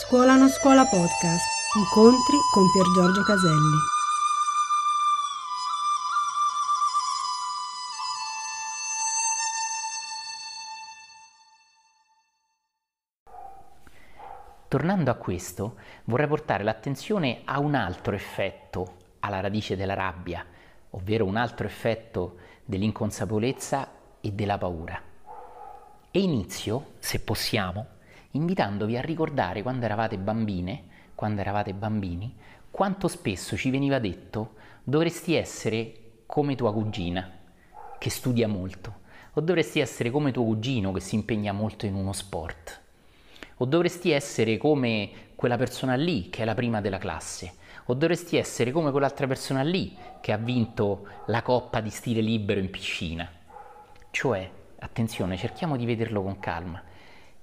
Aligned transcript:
Scuola 0.00 0.36
non 0.36 0.48
scuola 0.48 0.84
podcast. 0.84 1.44
Incontri 1.76 2.38
con 2.52 2.70
Pier 2.70 2.86
Giorgio 2.94 3.22
Caselli. 3.24 3.76
Tornando 14.68 15.10
a 15.10 15.14
questo, 15.14 15.74
vorrei 16.04 16.28
portare 16.28 16.62
l'attenzione 16.62 17.42
a 17.44 17.58
un 17.58 17.74
altro 17.74 18.14
effetto 18.14 18.94
alla 19.18 19.40
radice 19.40 19.76
della 19.76 19.94
rabbia, 19.94 20.46
ovvero 20.90 21.24
un 21.24 21.36
altro 21.36 21.66
effetto 21.66 22.36
dell'inconsapevolezza 22.64 23.88
e 24.20 24.30
della 24.30 24.58
paura. 24.58 25.02
E 26.10 26.20
inizio, 26.20 26.92
se 27.00 27.18
possiamo, 27.18 27.96
invitandovi 28.32 28.96
a 28.96 29.00
ricordare 29.00 29.62
quando 29.62 29.84
eravate 29.84 30.18
bambine, 30.18 30.84
quando 31.14 31.40
eravate 31.40 31.72
bambini, 31.74 32.34
quanto 32.70 33.08
spesso 33.08 33.56
ci 33.56 33.70
veniva 33.70 33.98
detto 33.98 34.54
dovresti 34.84 35.34
essere 35.34 35.92
come 36.26 36.54
tua 36.54 36.72
cugina, 36.72 37.30
che 37.98 38.10
studia 38.10 38.48
molto, 38.48 39.00
o 39.32 39.40
dovresti 39.40 39.80
essere 39.80 40.10
come 40.10 40.30
tuo 40.30 40.44
cugino 40.44 40.92
che 40.92 41.00
si 41.00 41.14
impegna 41.14 41.52
molto 41.52 41.86
in 41.86 41.94
uno 41.94 42.12
sport, 42.12 42.80
o 43.56 43.64
dovresti 43.64 44.10
essere 44.10 44.56
come 44.56 45.10
quella 45.34 45.56
persona 45.56 45.94
lì 45.94 46.28
che 46.30 46.42
è 46.42 46.44
la 46.44 46.54
prima 46.54 46.80
della 46.80 46.98
classe, 46.98 47.54
o 47.86 47.94
dovresti 47.94 48.36
essere 48.36 48.70
come 48.70 48.90
quell'altra 48.90 49.26
persona 49.26 49.62
lì 49.62 49.96
che 50.20 50.32
ha 50.32 50.36
vinto 50.36 51.06
la 51.26 51.42
coppa 51.42 51.80
di 51.80 51.90
stile 51.90 52.20
libero 52.20 52.60
in 52.60 52.70
piscina. 52.70 53.30
Cioè, 54.10 54.50
attenzione, 54.78 55.36
cerchiamo 55.36 55.76
di 55.76 55.86
vederlo 55.86 56.22
con 56.22 56.38
calma. 56.38 56.82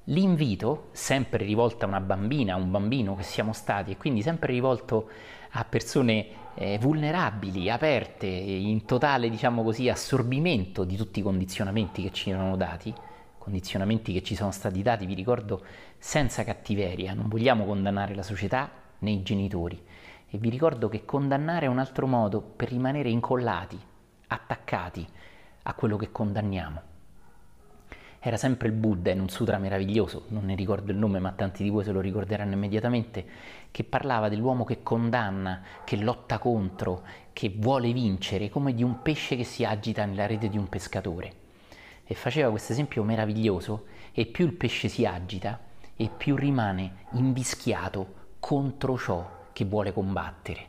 L'invito, 0.10 0.90
sempre 0.92 1.44
rivolto 1.44 1.86
a 1.86 1.88
una 1.88 2.00
bambina, 2.00 2.54
a 2.54 2.58
un 2.58 2.70
bambino 2.70 3.16
che 3.16 3.24
siamo 3.24 3.54
stati, 3.54 3.92
e 3.92 3.98
quindi 3.98 4.22
sempre 4.22 4.54
rivolto 4.54 5.10
a 5.52 5.66
persone 5.66 6.28
eh, 6.54 6.78
vulnerabili, 6.78 7.72
aperte, 7.72 8.28
in 8.28 8.86
totale, 8.86 9.30
diciamo 9.30 9.64
così, 9.64 9.90
assorbimento 9.90 10.84
di 10.84 10.96
tutti 10.96 11.20
i 11.20 11.24
condizionamenti 11.24 12.04
che 12.04 12.12
ci 12.12 12.30
erano 12.30 12.56
dati, 12.56 12.94
condizionamenti 13.40 14.14
che 14.14 14.22
ci 14.22 14.36
sono 14.36 14.52
stati 14.52 14.84
dati, 14.84 15.08
vi 15.08 15.16
ricordo, 15.16 15.64
senza 15.98 16.44
cattiveria, 16.44 17.16
non 17.16 17.28
vogliamo 17.28 17.66
condannare 17.66 18.14
la 18.14 18.24
società 18.24 18.70
né 19.00 19.10
i 19.10 19.24
genitori. 19.24 19.84
E 20.30 20.38
vi 20.38 20.50
ricordo 20.50 20.88
che 20.88 21.04
condannare 21.04 21.66
è 21.66 21.70
un 21.70 21.80
altro 21.80 22.06
modo 22.06 22.42
per 22.42 22.70
rimanere 22.70 23.10
incollati, 23.10 23.80
attaccati 24.28 25.08
a 25.64 25.74
quello 25.74 25.98
che 25.98 26.12
condanniamo. 26.12 26.94
Era 28.28 28.38
sempre 28.38 28.70
il 28.70 28.74
Buddha 28.74 29.12
in 29.12 29.20
un 29.20 29.30
sutra 29.30 29.60
meraviglioso, 29.60 30.24
non 30.30 30.46
ne 30.46 30.56
ricordo 30.56 30.90
il 30.92 30.98
nome 30.98 31.20
ma 31.20 31.34
tanti 31.34 31.62
di 31.62 31.70
voi 31.70 31.84
se 31.84 31.92
lo 31.92 32.00
ricorderanno 32.00 32.54
immediatamente, 32.54 33.24
che 33.70 33.84
parlava 33.84 34.30
dell'uomo 34.30 34.64
che 34.64 34.82
condanna, 34.82 35.62
che 35.84 35.96
lotta 35.98 36.40
contro, 36.40 37.04
che 37.34 37.54
vuole 37.56 37.94
vincere, 37.94 38.50
come 38.50 38.74
di 38.74 38.82
un 38.82 39.04
pesce 39.04 39.36
che 39.36 39.44
si 39.44 39.64
agita 39.64 40.06
nella 40.06 40.26
rete 40.26 40.50
di 40.50 40.58
un 40.58 40.68
pescatore. 40.68 41.34
E 42.04 42.16
faceva 42.16 42.50
questo 42.50 42.72
esempio 42.72 43.04
meraviglioso 43.04 43.86
e 44.12 44.26
più 44.26 44.48
il 44.48 44.54
pesce 44.54 44.88
si 44.88 45.06
agita 45.06 45.60
e 45.96 46.10
più 46.10 46.36
rimane 46.36 47.06
invischiato 47.12 48.08
contro 48.40 48.98
ciò 48.98 49.30
che 49.54 49.66
vuole 49.66 49.94
combattere. 49.94 50.66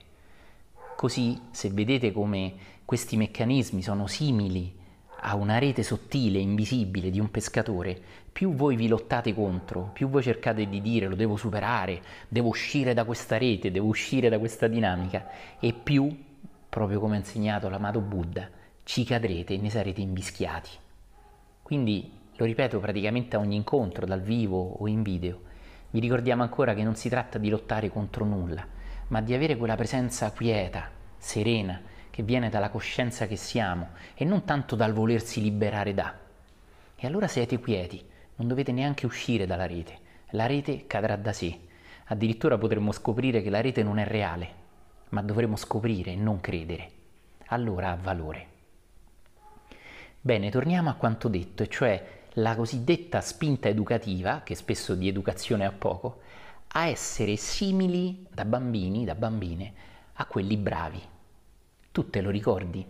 Così, 0.95 1.41
se 1.53 1.71
vedete 1.71 2.12
come 2.12 2.53
questi 2.84 3.17
meccanismi 3.17 3.81
sono 3.81 4.07
simili 4.07 4.84
a 5.28 5.34
una 5.34 5.58
rete 5.58 5.82
sottile, 5.82 6.38
invisibile 6.38 7.10
di 7.10 7.19
un 7.19 7.32
pescatore, 7.32 8.00
più 8.32 8.55
voi 8.55 8.77
vi 8.77 8.86
lottate 8.86 9.34
contro, 9.34 9.91
più 9.92 10.08
voi 10.08 10.22
cercate 10.22 10.69
di 10.69 10.80
dire 10.80 11.08
lo 11.08 11.16
devo 11.16 11.36
superare, 11.36 12.00
devo 12.28 12.48
uscire 12.48 12.94
da 12.94 13.05
questa 13.05 13.36
rete, 13.36 13.72
devo 13.72 13.88
uscire 13.88 14.28
da 14.28 14.38
questa 14.38 14.69
dinamica, 14.69 15.27
e 15.58 15.72
più, 15.72 16.16
proprio 16.69 17.00
come 17.00 17.16
ha 17.16 17.19
insegnato 17.19 17.69
l'amato 17.69 18.00
Buddha, 18.00 18.48
ci 18.84 19.03
cadrete 19.03 19.54
e 19.54 19.59
ne 19.59 19.69
sarete 19.69 20.00
invischiati. 20.00 20.70
Quindi, 21.60 22.09
lo 22.36 22.44
ripeto 22.44 22.78
praticamente 22.78 23.34
a 23.34 23.41
ogni 23.41 23.56
incontro, 23.56 24.06
dal 24.06 24.22
vivo 24.22 24.76
o 24.78 24.86
in 24.86 25.03
video, 25.03 25.41
vi 25.91 25.98
ricordiamo 25.98 26.44
ancora 26.44 26.72
che 26.72 26.84
non 26.84 26.94
si 26.94 27.09
tratta 27.09 27.38
di 27.38 27.48
lottare 27.48 27.91
contro 27.91 28.25
nulla, 28.25 28.65
ma 29.09 29.20
di 29.20 29.34
avere 29.34 29.56
quella 29.56 29.75
presenza 29.75 30.31
quieta, 30.31 30.88
serena, 31.19 31.81
che 32.16 32.22
viene 32.22 32.49
dalla 32.49 32.71
coscienza 32.71 33.27
che 33.27 33.37
siamo 33.37 33.91
e 34.15 34.25
non 34.25 34.47
tanto 34.47 34.75
dal 34.75 34.94
volersi 34.94 35.43
liberare 35.43 35.93
da. 35.93 36.15
E 36.97 37.06
allora 37.06 37.28
siete 37.28 37.60
quieti, 37.60 38.03
non 38.37 38.49
dovete 38.49 38.72
neanche 38.72 39.04
uscire 39.04 39.44
dalla 39.44 39.66
rete, 39.66 39.99
la 40.31 40.47
rete 40.47 40.87
cadrà 40.87 41.15
da 41.16 41.34
sé. 41.34 41.59
Addirittura 42.06 42.56
potremmo 42.56 42.93
scoprire 42.93 43.43
che 43.43 43.50
la 43.50 43.60
rete 43.60 43.82
non 43.82 43.99
è 43.99 44.06
reale, 44.06 44.49
ma 45.10 45.21
dovremo 45.21 45.56
scoprire 45.56 46.12
e 46.12 46.16
non 46.16 46.41
credere. 46.41 46.91
Allora 47.49 47.91
ha 47.91 47.97
valore. 47.97 48.47
Bene, 50.19 50.48
torniamo 50.50 50.88
a 50.88 50.94
quanto 50.94 51.28
detto, 51.28 51.65
e 51.65 51.69
cioè 51.69 52.21
la 52.33 52.56
cosiddetta 52.56 53.21
spinta 53.21 53.69
educativa, 53.69 54.41
che 54.43 54.54
spesso 54.54 54.94
di 54.94 55.06
educazione 55.06 55.66
ha 55.66 55.72
poco, 55.72 56.21
a 56.69 56.87
essere 56.87 57.37
simili 57.37 58.27
da 58.33 58.47
bambini, 58.47 59.04
da 59.04 59.15
bambine, 59.15 59.75
a 60.15 60.25
quelli 60.25 60.56
bravi, 60.56 61.03
tu 61.97 62.11
te 62.11 62.21
lo 62.21 62.29
ricordi? 62.29 62.84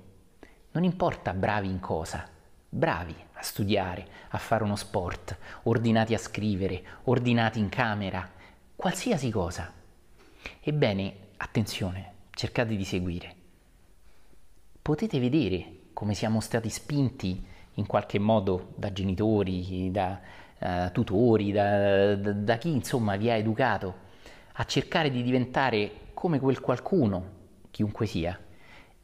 Non 0.72 0.82
importa 0.82 1.32
bravi 1.32 1.68
in 1.68 1.78
cosa, 1.78 2.28
bravi 2.68 3.14
a 3.34 3.40
studiare, 3.40 4.04
a 4.30 4.38
fare 4.38 4.64
uno 4.64 4.74
sport, 4.74 5.38
ordinati 5.62 6.12
a 6.12 6.18
scrivere, 6.18 6.82
ordinati 7.04 7.60
in 7.60 7.68
camera, 7.68 8.28
qualsiasi 8.74 9.30
cosa. 9.30 9.72
Ebbene, 10.60 11.16
attenzione, 11.36 12.14
cercate 12.30 12.74
di 12.74 12.84
seguire. 12.84 13.34
Potete 14.82 15.20
vedere 15.20 15.82
come 15.92 16.14
siamo 16.14 16.40
stati 16.40 16.68
spinti 16.68 17.46
in 17.74 17.86
qualche 17.86 18.18
modo 18.18 18.72
da 18.74 18.92
genitori, 18.92 19.88
da 19.92 20.20
uh, 20.58 20.90
tutori, 20.90 21.52
da, 21.52 22.16
da, 22.16 22.32
da 22.32 22.56
chi 22.56 22.72
insomma 22.72 23.14
vi 23.14 23.30
ha 23.30 23.34
educato 23.34 23.98
a 24.54 24.64
cercare 24.64 25.10
di 25.10 25.22
diventare 25.22 25.92
come 26.12 26.40
quel 26.40 26.58
qualcuno, 26.58 27.34
chiunque 27.70 28.06
sia, 28.06 28.36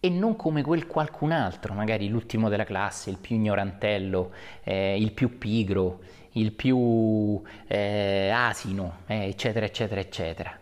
e 0.04 0.08
non 0.08 0.34
come 0.34 0.62
quel 0.62 0.88
qualcun 0.88 1.30
altro, 1.30 1.74
magari 1.74 2.08
l'ultimo 2.08 2.48
della 2.48 2.64
classe, 2.64 3.08
il 3.08 3.18
più 3.18 3.36
ignorantello, 3.36 4.32
eh, 4.64 5.00
il 5.00 5.12
più 5.12 5.38
pigro, 5.38 6.00
il 6.32 6.50
più 6.50 7.40
eh, 7.68 8.28
asino, 8.28 9.02
eh, 9.06 9.28
eccetera, 9.28 9.64
eccetera, 9.64 10.00
eccetera. 10.00 10.58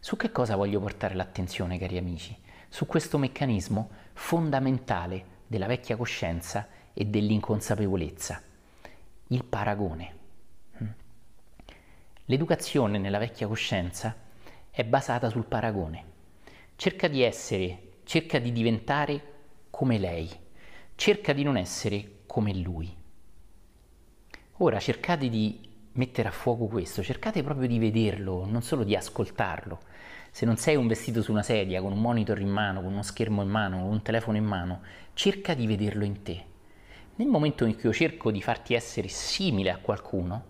Su 0.00 0.16
che 0.16 0.32
cosa 0.32 0.56
voglio 0.56 0.80
portare 0.80 1.14
l'attenzione, 1.14 1.78
cari 1.78 1.98
amici? 1.98 2.36
Su 2.68 2.86
questo 2.86 3.16
meccanismo 3.16 3.90
fondamentale 4.12 5.24
della 5.46 5.66
vecchia 5.66 5.94
coscienza 5.94 6.66
e 6.92 7.04
dell'inconsapevolezza, 7.04 8.42
il 9.28 9.44
paragone. 9.44 10.14
Mm. 10.82 10.86
L'educazione 12.24 12.98
nella 12.98 13.18
vecchia 13.18 13.46
coscienza 13.46 14.16
è 14.68 14.82
basata 14.82 15.28
sul 15.28 15.44
paragone. 15.44 16.04
Cerca 16.74 17.06
di 17.06 17.22
essere 17.22 17.92
cerca 18.14 18.38
di 18.38 18.52
diventare 18.52 19.22
come 19.70 19.98
lei, 19.98 20.30
cerca 20.94 21.32
di 21.32 21.42
non 21.42 21.56
essere 21.56 22.18
come 22.26 22.54
lui. 22.54 22.88
Ora 24.58 24.78
cercate 24.78 25.28
di 25.28 25.68
mettere 25.94 26.28
a 26.28 26.30
fuoco 26.30 26.66
questo, 26.66 27.02
cercate 27.02 27.42
proprio 27.42 27.66
di 27.66 27.80
vederlo, 27.80 28.46
non 28.46 28.62
solo 28.62 28.84
di 28.84 28.94
ascoltarlo. 28.94 29.80
Se 30.30 30.46
non 30.46 30.56
sei 30.56 30.76
un 30.76 30.86
vestito 30.86 31.22
su 31.22 31.32
una 31.32 31.42
sedia, 31.42 31.82
con 31.82 31.90
un 31.90 32.00
monitor 32.00 32.38
in 32.38 32.50
mano, 32.50 32.82
con 32.82 32.92
uno 32.92 33.02
schermo 33.02 33.42
in 33.42 33.48
mano, 33.48 33.80
con 33.80 33.90
un 33.90 34.02
telefono 34.02 34.36
in 34.36 34.44
mano, 34.44 34.82
cerca 35.14 35.54
di 35.54 35.66
vederlo 35.66 36.04
in 36.04 36.22
te. 36.22 36.44
Nel 37.16 37.26
momento 37.26 37.64
in 37.64 37.74
cui 37.74 37.86
io 37.86 37.92
cerco 37.92 38.30
di 38.30 38.40
farti 38.40 38.74
essere 38.74 39.08
simile 39.08 39.72
a 39.72 39.78
qualcuno, 39.78 40.44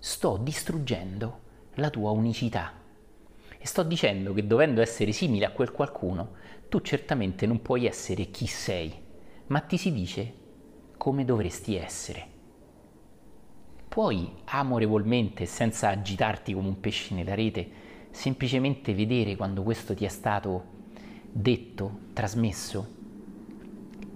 sto 0.00 0.36
distruggendo 0.36 1.40
la 1.74 1.90
tua 1.90 2.10
unicità. 2.10 2.82
E 3.64 3.66
sto 3.66 3.82
dicendo 3.82 4.34
che 4.34 4.46
dovendo 4.46 4.82
essere 4.82 5.10
simile 5.10 5.46
a 5.46 5.50
quel 5.50 5.72
qualcuno, 5.72 6.32
tu 6.68 6.82
certamente 6.82 7.46
non 7.46 7.62
puoi 7.62 7.86
essere 7.86 8.26
chi 8.26 8.46
sei, 8.46 8.92
ma 9.46 9.60
ti 9.60 9.78
si 9.78 9.90
dice 9.90 10.34
come 10.98 11.24
dovresti 11.24 11.74
essere. 11.74 12.26
Puoi 13.88 14.30
amorevolmente, 14.44 15.46
senza 15.46 15.88
agitarti 15.88 16.52
come 16.52 16.68
un 16.68 16.78
pesce 16.78 17.14
nella 17.14 17.34
rete, 17.34 17.66
semplicemente 18.10 18.92
vedere 18.92 19.34
quando 19.34 19.62
questo 19.62 19.94
ti 19.94 20.04
è 20.04 20.08
stato 20.08 20.64
detto, 21.32 22.00
trasmesso? 22.12 22.86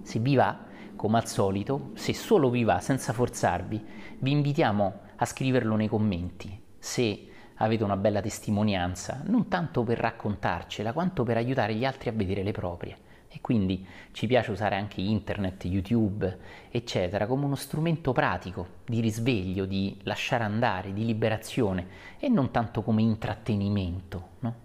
Se 0.03 0.19
vi 0.19 0.35
va, 0.35 0.63
come 0.95 1.17
al 1.17 1.27
solito, 1.27 1.89
se 1.95 2.13
solo 2.13 2.51
vi 2.51 2.63
va 2.63 2.79
senza 2.81 3.13
forzarvi, 3.13 3.83
vi 4.19 4.29
invitiamo 4.29 4.99
a 5.15 5.25
scriverlo 5.25 5.75
nei 5.75 5.87
commenti. 5.87 6.55
Se 6.77 7.29
avete 7.61 7.83
una 7.83 7.97
bella 7.97 8.21
testimonianza, 8.21 9.21
non 9.25 9.47
tanto 9.47 9.83
per 9.83 9.99
raccontarcela, 9.99 10.93
quanto 10.93 11.23
per 11.23 11.37
aiutare 11.37 11.75
gli 11.75 11.85
altri 11.85 12.09
a 12.09 12.13
vedere 12.13 12.43
le 12.43 12.51
proprie. 12.51 12.97
e 13.31 13.41
quindi 13.41 13.85
ci 14.11 14.25
piace 14.25 14.49
usare 14.49 14.75
anche 14.75 15.01
internet, 15.01 15.65
YouTube, 15.65 16.37
eccetera, 16.71 17.27
come 17.27 17.45
uno 17.45 17.55
strumento 17.55 18.11
pratico 18.11 18.77
di 18.85 18.99
risveglio, 19.01 19.65
di 19.65 19.99
lasciare 20.03 20.43
andare, 20.43 20.93
di 20.93 21.05
liberazione 21.05 21.87
e 22.17 22.27
non 22.27 22.49
tanto 22.49 22.81
come 22.81 23.03
intrattenimento. 23.03 24.29
No? 24.39 24.55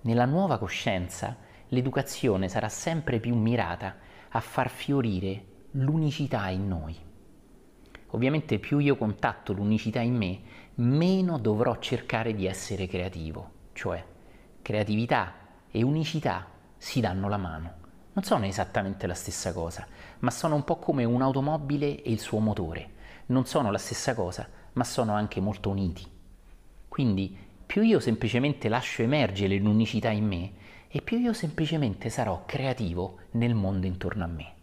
Nella 0.00 0.24
nuova 0.24 0.58
coscienza 0.58 1.36
l'educazione 1.68 2.48
sarà 2.48 2.68
sempre 2.68 3.20
più 3.20 3.36
mirata 3.36 3.96
a 4.30 4.40
far 4.40 4.68
fiorire 4.68 5.44
l'unicità 5.72 6.48
in 6.48 6.66
noi. 6.66 6.96
Ovviamente 8.10 8.58
più 8.58 8.78
io 8.78 8.96
contatto 8.96 9.52
l'unicità 9.52 10.00
in 10.00 10.14
me, 10.16 10.40
meno 10.76 11.38
dovrò 11.38 11.78
cercare 11.78 12.34
di 12.34 12.46
essere 12.46 12.86
creativo, 12.86 13.50
cioè 13.72 14.04
creatività 14.60 15.34
e 15.70 15.82
unicità 15.82 16.46
si 16.76 17.00
danno 17.00 17.28
la 17.28 17.36
mano. 17.36 17.74
Non 18.12 18.24
sono 18.24 18.46
esattamente 18.46 19.06
la 19.06 19.14
stessa 19.14 19.52
cosa, 19.52 19.86
ma 20.20 20.30
sono 20.30 20.54
un 20.54 20.64
po' 20.64 20.76
come 20.76 21.04
un'automobile 21.04 22.02
e 22.02 22.10
il 22.10 22.18
suo 22.18 22.40
motore. 22.40 22.90
Non 23.26 23.46
sono 23.46 23.70
la 23.70 23.78
stessa 23.78 24.14
cosa, 24.14 24.48
ma 24.72 24.84
sono 24.84 25.12
anche 25.12 25.40
molto 25.40 25.70
uniti. 25.70 26.04
Quindi 26.88 27.36
più 27.64 27.82
io 27.82 28.00
semplicemente 28.00 28.68
lascio 28.68 29.02
emergere 29.02 29.58
l'unicità 29.58 30.10
in 30.10 30.26
me 30.26 30.52
e 30.88 31.02
più 31.02 31.18
io 31.18 31.32
semplicemente 31.32 32.08
sarò 32.08 32.44
creativo 32.46 33.18
nel 33.32 33.54
mondo 33.54 33.86
intorno 33.86 34.24
a 34.24 34.28
me. 34.28 34.54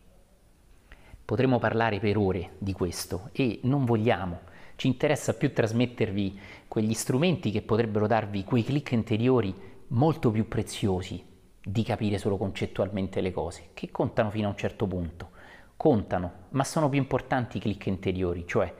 Potremmo 1.26 1.60
parlare 1.60 2.00
per 2.00 2.18
ore 2.18 2.56
di 2.58 2.74
questo 2.74 3.30
e 3.34 3.60
non 3.64 3.86
vogliamo, 3.86 4.52
ci 4.84 4.90
interessa 4.90 5.34
più 5.34 5.54
trasmettervi 5.54 6.38
quegli 6.68 6.94
strumenti 6.94 7.52
che 7.52 7.62
potrebbero 7.62 8.06
darvi 8.06 8.44
quei 8.44 8.66
clic 8.66 8.92
interiori 8.92 9.56
molto 9.88 10.30
più 10.30 10.50
preziosi 10.50 11.26
di 11.64 11.84
capire 11.84 12.18
solo 12.18 12.36
concettualmente 12.36 13.22
le 13.22 13.32
cose, 13.32 13.70
che 13.74 13.90
contano 13.92 14.30
fino 14.30 14.48
a 14.48 14.50
un 14.50 14.58
certo 14.58 14.86
punto. 14.86 15.30
Contano, 15.78 16.32
ma 16.50 16.66
sono 16.66 16.90
più 16.90 17.00
importanti 17.00 17.56
i 17.56 17.60
clic 17.62 17.86
interiori, 17.86 18.44
cioè 18.46 18.74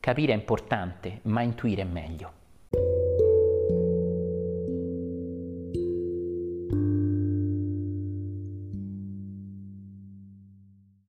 capire 0.00 0.32
è 0.32 0.36
importante, 0.36 1.18
ma 1.24 1.42
intuire 1.42 1.82
è 1.82 1.84
meglio. 1.84 2.32